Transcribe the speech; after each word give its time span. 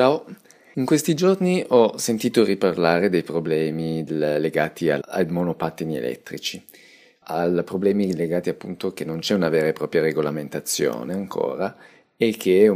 Ciao, 0.00 0.24
in 0.76 0.86
questi 0.86 1.12
giorni 1.12 1.62
ho 1.68 1.98
sentito 1.98 2.42
riparlare 2.42 3.10
dei 3.10 3.22
problemi 3.22 4.02
legati 4.06 4.88
ai 4.88 5.26
monopattini 5.26 5.94
elettrici, 5.98 6.64
ai 7.24 7.62
problemi 7.64 8.16
legati 8.16 8.48
appunto 8.48 8.94
che 8.94 9.04
non 9.04 9.18
c'è 9.18 9.34
una 9.34 9.50
vera 9.50 9.66
e 9.66 9.74
propria 9.74 10.00
regolamentazione 10.00 11.12
ancora 11.12 11.76
e 12.22 12.36
che 12.36 12.70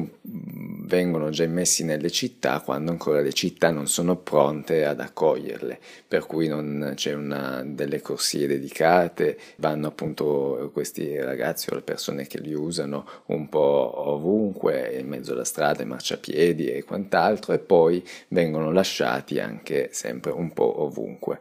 vengono 0.86 1.28
già 1.28 1.44
immessi 1.44 1.84
nelle 1.84 2.08
città 2.08 2.60
quando 2.60 2.90
ancora 2.90 3.20
le 3.20 3.34
città 3.34 3.70
non 3.70 3.86
sono 3.86 4.16
pronte 4.16 4.86
ad 4.86 5.00
accoglierle, 5.00 5.78
per 6.08 6.24
cui 6.24 6.48
non 6.48 6.92
c'è 6.94 7.12
una, 7.12 7.62
delle 7.62 8.00
corsie 8.00 8.46
dedicate, 8.46 9.36
vanno 9.56 9.88
appunto 9.88 10.70
questi 10.72 11.20
ragazzi 11.20 11.68
o 11.70 11.74
le 11.74 11.82
persone 11.82 12.26
che 12.26 12.40
li 12.40 12.54
usano 12.54 13.06
un 13.26 13.50
po' 13.50 13.92
ovunque, 14.08 14.96
in 14.98 15.08
mezzo 15.08 15.32
alla 15.32 15.44
strada, 15.44 15.82
in 15.82 15.88
marciapiedi 15.88 16.68
e 16.68 16.82
quant'altro, 16.82 17.52
e 17.52 17.58
poi 17.58 18.02
vengono 18.28 18.72
lasciati 18.72 19.40
anche 19.40 19.90
sempre 19.92 20.30
un 20.30 20.54
po' 20.54 20.84
ovunque. 20.84 21.38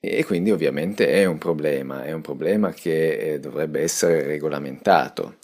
E 0.00 0.24
quindi 0.24 0.50
ovviamente 0.50 1.06
è 1.12 1.24
un 1.26 1.38
problema, 1.38 2.02
è 2.02 2.10
un 2.10 2.22
problema 2.22 2.72
che 2.72 3.34
eh, 3.34 3.38
dovrebbe 3.38 3.82
essere 3.82 4.22
regolamentato. 4.24 5.36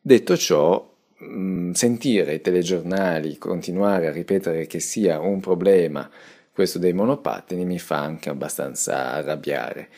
Detto 0.00 0.36
ciò, 0.36 0.96
Mm, 1.24 1.72
sentire 1.72 2.34
i 2.34 2.40
telegiornali 2.40 3.38
continuare 3.38 4.06
a 4.06 4.12
ripetere 4.12 4.66
che 4.66 4.78
sia 4.78 5.18
un 5.18 5.40
problema 5.40 6.08
questo 6.52 6.78
dei 6.78 6.92
monopattini 6.92 7.64
mi 7.64 7.78
fa 7.80 7.98
anche 7.98 8.28
abbastanza 8.30 9.12
arrabbiare. 9.14 9.88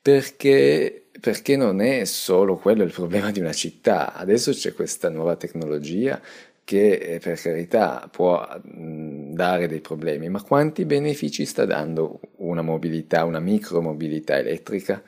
Perché, 0.00 1.08
perché 1.20 1.56
non 1.56 1.80
è 1.82 2.04
solo 2.04 2.56
quello 2.56 2.82
il 2.82 2.92
problema 2.92 3.30
di 3.30 3.40
una 3.40 3.52
città. 3.52 4.14
Adesso 4.14 4.52
c'è 4.52 4.72
questa 4.72 5.10
nuova 5.10 5.36
tecnologia 5.36 6.20
che 6.64 6.92
eh, 6.92 7.18
per 7.18 7.40
carità 7.40 8.08
può 8.10 8.46
mm, 8.76 9.34
dare 9.34 9.66
dei 9.66 9.80
problemi, 9.80 10.28
ma 10.30 10.42
quanti 10.42 10.84
benefici 10.86 11.44
sta 11.44 11.64
dando 11.66 12.20
una 12.50 12.62
mobilità, 12.62 13.24
una 13.24 13.40
micromobilità 13.40 14.38
elettrica 14.38 15.02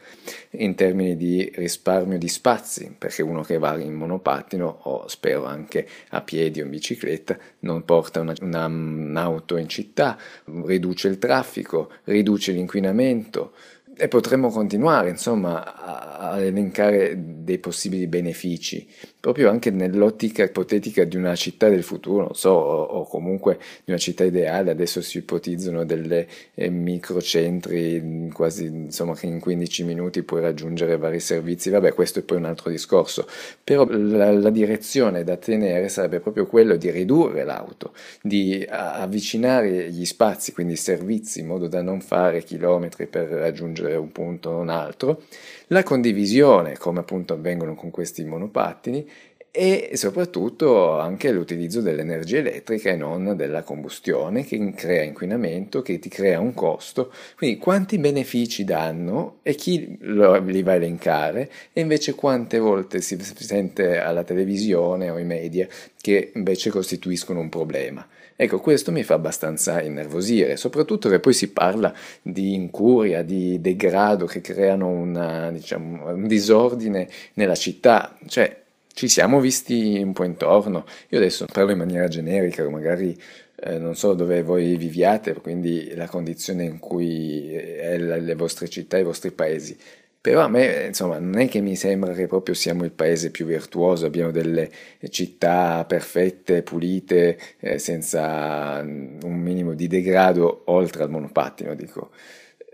in 0.50 0.74
termini 0.74 1.16
di 1.16 1.50
risparmio 1.54 2.18
di 2.18 2.28
spazi, 2.28 2.94
perché 2.96 3.22
uno 3.22 3.42
che 3.42 3.58
va 3.58 3.76
in 3.78 3.94
monopattino 3.94 4.80
o 4.82 5.08
spero 5.08 5.44
anche 5.44 5.86
a 6.10 6.20
piedi 6.22 6.60
o 6.60 6.64
in 6.64 6.70
bicicletta 6.70 7.36
non 7.60 7.84
porta 7.84 8.20
una, 8.20 8.34
una, 8.40 8.66
un'auto 8.66 9.56
in 9.56 9.68
città, 9.68 10.18
riduce 10.64 11.08
il 11.08 11.18
traffico, 11.18 11.90
riduce 12.04 12.52
l'inquinamento, 12.52 13.52
e 13.94 14.08
potremmo 14.08 14.48
continuare, 14.48 15.10
insomma, 15.10 15.76
a, 15.76 16.40
elencare 16.40 17.14
dei 17.18 17.58
possibili 17.58 18.06
benefici, 18.06 18.88
proprio 19.22 19.50
anche 19.50 19.70
nell'ottica 19.70 20.42
ipotetica 20.42 21.04
di 21.04 21.16
una 21.16 21.36
città 21.36 21.68
del 21.68 21.84
futuro, 21.84 22.24
non 22.24 22.34
so, 22.34 22.50
o, 22.50 22.82
o 22.82 23.06
comunque 23.06 23.56
di 23.84 23.92
una 23.92 23.96
città 23.96 24.24
ideale. 24.24 24.72
Adesso 24.72 25.00
si 25.00 25.18
ipotizzano 25.18 25.84
delle 25.84 26.26
eh, 26.54 26.68
microcentri 26.68 28.28
quasi, 28.32 28.64
insomma, 28.64 29.14
che 29.14 29.26
in 29.26 29.38
15 29.38 29.84
minuti 29.84 30.24
puoi 30.24 30.40
raggiungere 30.40 30.96
vari 30.96 31.20
servizi. 31.20 31.70
Vabbè, 31.70 31.94
questo 31.94 32.18
è 32.18 32.22
poi 32.22 32.38
un 32.38 32.46
altro 32.46 32.68
discorso. 32.68 33.28
Però 33.62 33.86
la, 33.88 34.32
la 34.32 34.50
direzione 34.50 35.22
da 35.22 35.36
tenere 35.36 35.88
sarebbe 35.88 36.18
proprio 36.18 36.46
quello 36.46 36.74
di 36.74 36.90
ridurre 36.90 37.44
l'auto, 37.44 37.92
di 38.20 38.66
avvicinare 38.68 39.88
gli 39.92 40.04
spazi, 40.04 40.52
quindi 40.52 40.72
i 40.72 40.76
servizi, 40.76 41.38
in 41.38 41.46
modo 41.46 41.68
da 41.68 41.80
non 41.80 42.00
fare 42.00 42.42
chilometri 42.42 43.06
per 43.06 43.28
raggiungere 43.28 43.94
un 43.94 44.10
punto 44.10 44.50
o 44.50 44.58
un 44.58 44.68
altro, 44.68 45.22
la 45.68 45.84
condivisione, 45.84 46.76
come 46.76 46.98
appunto 46.98 47.34
avvengono 47.34 47.76
con 47.76 47.90
questi 47.90 48.24
monopattini, 48.24 49.10
e 49.54 49.90
soprattutto 49.96 50.98
anche 50.98 51.30
l'utilizzo 51.30 51.82
dell'energia 51.82 52.38
elettrica 52.38 52.88
e 52.88 52.96
non 52.96 53.36
della 53.36 53.62
combustione 53.62 54.46
che 54.46 54.72
crea 54.74 55.02
inquinamento, 55.02 55.82
che 55.82 55.98
ti 55.98 56.08
crea 56.08 56.40
un 56.40 56.54
costo. 56.54 57.12
Quindi 57.36 57.58
quanti 57.58 57.98
benefici 57.98 58.64
danno 58.64 59.40
e 59.42 59.54
chi 59.54 59.98
li 60.00 60.62
va 60.62 60.72
a 60.72 60.74
elencare 60.74 61.50
e 61.74 61.82
invece 61.82 62.14
quante 62.14 62.58
volte 62.58 63.02
si 63.02 63.18
sente 63.20 63.98
alla 63.98 64.24
televisione 64.24 65.10
o 65.10 65.16
ai 65.16 65.26
media 65.26 65.68
che 66.00 66.32
invece 66.34 66.70
costituiscono 66.70 67.40
un 67.40 67.50
problema. 67.50 68.08
Ecco, 68.34 68.58
questo 68.58 68.90
mi 68.90 69.02
fa 69.02 69.14
abbastanza 69.14 69.82
innervosire, 69.82 70.56
soprattutto 70.56 71.10
che 71.10 71.20
poi 71.20 71.34
si 71.34 71.52
parla 71.52 71.94
di 72.22 72.54
incuria, 72.54 73.22
di 73.22 73.60
degrado 73.60 74.24
che 74.24 74.40
creano 74.40 74.88
una, 74.88 75.50
diciamo, 75.52 76.08
un 76.08 76.26
disordine 76.26 77.06
nella 77.34 77.54
città, 77.54 78.16
cioè 78.26 78.61
ci 78.94 79.08
siamo 79.08 79.40
visti 79.40 80.00
un 80.02 80.12
po' 80.12 80.24
intorno. 80.24 80.84
Io 81.08 81.18
adesso 81.18 81.46
parlo 81.50 81.72
in 81.72 81.78
maniera 81.78 82.08
generica, 82.08 82.68
magari 82.68 83.18
eh, 83.56 83.78
non 83.78 83.94
so 83.94 84.14
dove 84.14 84.42
voi 84.42 84.76
viviate, 84.76 85.34
quindi 85.34 85.94
la 85.94 86.08
condizione 86.08 86.64
in 86.64 86.78
cui 86.78 87.52
è 87.54 87.96
le 87.98 88.34
vostre 88.34 88.68
città, 88.68 88.98
i 88.98 89.04
vostri 89.04 89.30
paesi. 89.30 89.76
Però 90.22 90.40
a 90.40 90.48
me, 90.48 90.86
insomma, 90.86 91.18
non 91.18 91.38
è 91.40 91.48
che 91.48 91.60
mi 91.60 91.74
sembra 91.74 92.12
che 92.12 92.28
proprio 92.28 92.54
siamo 92.54 92.84
il 92.84 92.92
paese 92.92 93.32
più 93.32 93.44
virtuoso, 93.44 94.06
abbiamo 94.06 94.30
delle 94.30 94.70
città 95.10 95.84
perfette, 95.84 96.62
pulite, 96.62 97.36
eh, 97.58 97.78
senza 97.80 98.80
un 98.84 99.40
minimo 99.40 99.74
di 99.74 99.88
degrado 99.88 100.62
oltre 100.66 101.02
al 101.02 101.10
monopattino, 101.10 101.74
dico. 101.74 102.10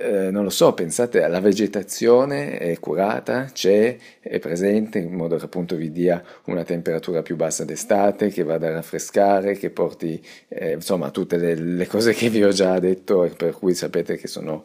Eh, 0.01 0.31
non 0.31 0.45
lo 0.45 0.51
so, 0.51 0.75
pensate 0.75 1.25
alla 1.25 1.41
vegetazione 1.41 2.57
è 2.57 2.79
curata, 2.79 3.47
c'è, 3.53 3.97
è 4.21 4.39
presente 4.39 5.01
in 5.01 5.13
modo 5.13 5.37
che 5.37 5.47
appunto 5.47 5.75
vi 5.75 5.91
dia 5.91 6.23
una 6.45 6.63
temperatura 6.63 7.23
più 7.23 7.35
bassa 7.35 7.65
d'estate, 7.65 8.29
che 8.29 8.45
vada 8.45 8.69
a 8.69 8.75
raffrescare, 8.75 9.57
che 9.57 9.71
porti 9.71 10.25
eh, 10.51 10.75
insomma 10.75 11.11
tutte 11.11 11.37
le, 11.37 11.57
le, 11.57 11.87
cose 11.89 12.13
che 12.13 12.31
vi 12.31 12.45
ho 12.45 12.51
già 12.51 12.79
detto 12.79 13.25
e 13.25 13.31
per 13.31 13.55
cui 13.55 13.75
sapete 13.75 14.17
che 14.17 14.29
sono 14.29 14.65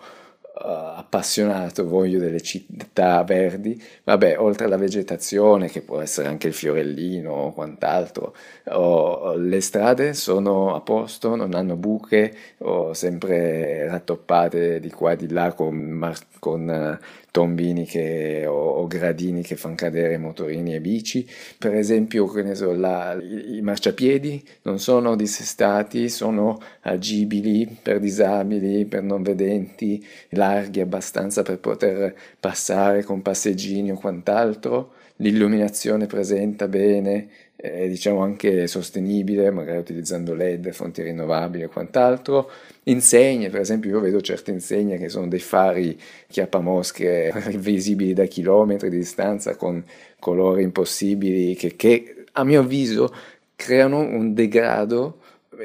appassionato, 0.63 1.87
voglio 1.87 2.19
delle 2.19 2.41
città 2.41 3.23
verdi, 3.23 3.81
vabbè, 4.03 4.39
oltre 4.39 4.65
alla 4.65 4.77
vegetazione, 4.77 5.69
che 5.69 5.81
può 5.81 5.99
essere 5.99 6.27
anche 6.27 6.47
il 6.47 6.53
fiorellino 6.53 7.31
o 7.31 7.53
quant'altro, 7.53 8.35
oh, 8.65 9.35
le 9.35 9.61
strade 9.61 10.13
sono 10.13 10.73
a 10.75 10.81
posto, 10.81 11.35
non 11.35 11.53
hanno 11.53 11.75
buche 11.75 12.33
o 12.59 12.93
sempre 12.93 13.87
rattoppate 13.87 14.79
di 14.79 14.89
qua 14.89 15.11
e 15.11 15.15
di 15.17 15.29
là 15.29 15.53
con, 15.53 15.75
mar- 15.75 16.25
con 16.39 16.99
uh, 16.99 17.05
tombini 17.33 17.85
che, 17.85 18.45
o, 18.45 18.53
o, 18.53 18.85
gradini 18.85 19.41
che 19.41 19.55
fanno 19.55 19.73
cadere 19.73 20.17
motorini 20.19 20.75
e 20.75 20.79
bici. 20.79 21.27
Per 21.57 21.73
esempio, 21.73 22.31
so, 22.53 22.73
la, 22.73 23.17
i, 23.19 23.59
marciapiedi 23.61 24.43
non 24.61 24.77
sono 24.77 25.15
dissestati, 25.15 26.09
sono 26.09 26.59
agibili 26.81 27.67
per 27.81 27.99
disabili, 27.99 28.85
per 28.85 29.01
non 29.01 29.23
vedenti, 29.23 30.05
larghi 30.53 30.79
abbastanza 30.81 31.41
per 31.41 31.59
poter 31.59 32.15
passare 32.39 33.03
con 33.03 33.21
passeggini 33.21 33.91
o 33.91 33.95
quant'altro. 33.95 34.93
L'illuminazione 35.17 36.05
presenta 36.07 36.67
bene, 36.67 37.27
è 37.55 37.87
diciamo 37.87 38.21
anche 38.21 38.67
sostenibile, 38.67 39.51
magari 39.51 39.77
utilizzando 39.77 40.33
LED, 40.33 40.71
fonti 40.71 41.01
rinnovabili 41.01 41.63
e 41.63 41.67
quant'altro. 41.67 42.49
Insegne, 42.83 43.49
per 43.49 43.61
esempio, 43.61 43.91
io 43.91 43.99
vedo 43.99 44.21
certe 44.21 44.51
insegne 44.51 44.97
che 44.97 45.09
sono 45.09 45.27
dei 45.27 45.39
fari 45.39 45.99
chiappamosche 46.27 47.31
visibili 47.57 48.13
da 48.13 48.25
chilometri 48.25 48.89
di 48.89 48.97
distanza 48.97 49.55
con 49.55 49.83
colori 50.19 50.63
impossibili 50.63 51.55
che, 51.55 51.75
che 51.75 52.25
a 52.33 52.43
mio 52.43 52.61
avviso 52.61 53.13
creano 53.55 53.99
un 53.99 54.33
degrado 54.33 55.19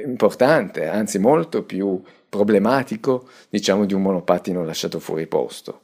importante, 0.05 0.87
anzi 0.87 1.19
molto 1.19 1.62
più 1.65 2.00
problematico, 2.28 3.28
diciamo, 3.48 3.84
di 3.84 3.94
un 3.94 4.02
monopattino 4.02 4.64
lasciato 4.64 4.98
fuori 5.00 5.26
posto. 5.26 5.80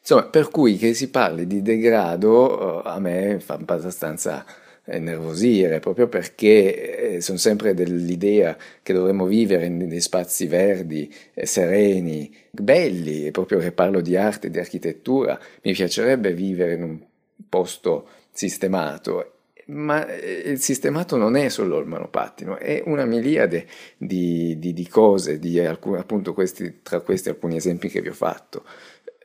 Insomma, 0.00 0.24
per 0.24 0.50
cui 0.50 0.76
che 0.76 0.92
si 0.92 1.08
parli 1.08 1.46
di 1.46 1.62
degrado 1.62 2.82
a 2.82 2.98
me 2.98 3.40
fa 3.40 3.54
abbastanza 3.54 4.44
nervosire, 4.86 5.80
proprio 5.80 6.08
perché 6.08 7.14
eh, 7.14 7.20
sono 7.22 7.38
sempre 7.38 7.72
dell'idea 7.72 8.56
che 8.82 8.92
dovremmo 8.92 9.24
vivere 9.24 9.64
in 9.64 9.88
dei 9.88 10.00
spazi 10.00 10.46
verdi, 10.46 11.12
eh, 11.32 11.46
sereni, 11.46 12.34
belli, 12.50 13.26
e 13.26 13.30
proprio 13.30 13.58
che 13.58 13.72
parlo 13.72 14.02
di 14.02 14.14
arte 14.14 14.50
di 14.50 14.58
architettura, 14.58 15.38
mi 15.62 15.72
piacerebbe 15.72 16.34
vivere 16.34 16.74
in 16.74 16.82
un 16.82 17.00
posto 17.48 18.08
sistemato 18.30 19.33
ma 19.66 20.06
eh, 20.06 20.42
il 20.46 20.60
sistemato 20.60 21.16
non 21.16 21.36
è 21.36 21.48
solo 21.48 21.78
il 21.78 21.86
monopattino, 21.86 22.58
è 22.58 22.82
una 22.86 23.04
miliade 23.04 23.66
di, 23.96 24.58
di, 24.58 24.72
di 24.72 24.88
cose, 24.88 25.38
di 25.38 25.58
alcun, 25.60 25.96
appunto 25.96 26.34
questi, 26.34 26.80
tra 26.82 27.00
questi 27.00 27.28
alcuni 27.28 27.56
esempi 27.56 27.88
che 27.88 28.00
vi 28.00 28.08
ho 28.08 28.14
fatto. 28.14 28.64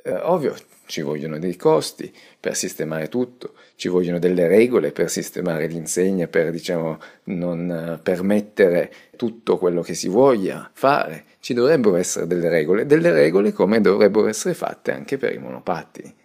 Eh, 0.02 0.14
ovvio, 0.14 0.56
ci 0.86 1.02
vogliono 1.02 1.38
dei 1.38 1.56
costi 1.56 2.12
per 2.40 2.56
sistemare 2.56 3.10
tutto, 3.10 3.54
ci 3.76 3.90
vogliono 3.90 4.18
delle 4.18 4.48
regole 4.48 4.92
per 4.92 5.10
sistemare 5.10 5.68
l'insegna, 5.68 6.28
per 6.28 6.50
diciamo, 6.50 6.98
non 7.26 7.70
eh, 7.70 8.00
permettere 8.02 8.92
tutto 9.16 9.58
quello 9.58 9.82
che 9.82 9.94
si 9.94 10.08
voglia 10.08 10.70
fare. 10.74 11.26
Ci 11.40 11.54
dovrebbero 11.54 11.96
essere 11.96 12.26
delle 12.26 12.50
regole, 12.50 12.86
delle 12.88 13.12
regole 13.12 13.52
come 13.52 13.82
dovrebbero 13.82 14.28
essere 14.28 14.56
fatte 14.56 14.92
anche 14.92 15.18
per 15.18 15.34
i 15.34 15.38
monopattini. 15.38 16.16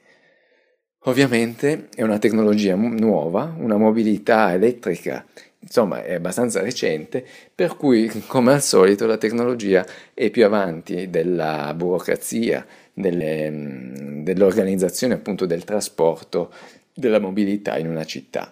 Ovviamente 1.06 1.88
è 1.94 2.02
una 2.02 2.18
tecnologia 2.18 2.74
nuova, 2.76 3.54
una 3.58 3.76
mobilità 3.76 4.52
elettrica 4.52 5.26
insomma 5.64 6.04
è 6.04 6.14
abbastanza 6.14 6.60
recente, 6.60 7.26
per 7.54 7.76
cui 7.76 8.08
come 8.26 8.52
al 8.52 8.62
solito 8.62 9.06
la 9.06 9.16
tecnologia 9.16 9.84
è 10.12 10.30
più 10.30 10.44
avanti 10.44 11.08
della 11.08 11.72
burocrazia, 11.74 12.66
delle, 12.92 13.92
dell'organizzazione 14.22 15.14
appunto 15.14 15.46
del 15.46 15.64
trasporto, 15.64 16.52
della 16.92 17.18
mobilità 17.18 17.78
in 17.78 17.88
una 17.88 18.04
città. 18.04 18.50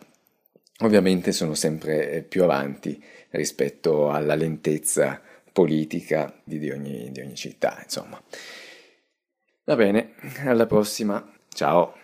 Ovviamente 0.81 1.33
sono 1.33 1.55
sempre 1.55 2.25
più 2.27 2.43
avanti 2.43 3.01
rispetto 3.31 4.11
alla 4.11 4.35
lentezza 4.35 5.21
politica 5.53 6.35
di 6.43 6.71
ogni, 6.71 7.11
di 7.13 7.21
ogni 7.21 7.35
città, 7.35 7.79
insomma. 7.83 8.21
Va 9.65 9.77
bene, 9.77 10.15
alla 10.45 10.67
prossima, 10.67 11.31
ciao! 11.53 12.02